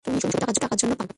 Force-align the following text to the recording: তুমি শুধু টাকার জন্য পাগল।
তুমি 0.05 0.17
শুধু 0.21 0.35
টাকার 0.59 0.77
জন্য 0.81 0.93
পাগল। 0.93 1.09